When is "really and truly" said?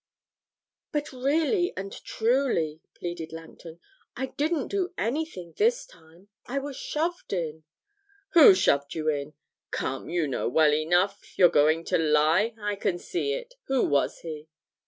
1.13-2.81